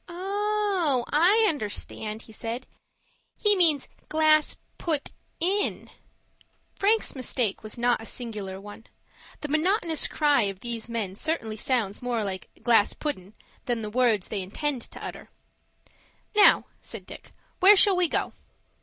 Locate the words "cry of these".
10.07-10.89